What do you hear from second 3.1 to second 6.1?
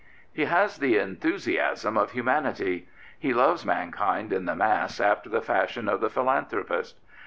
He loves man kind in the mass after the fashion of the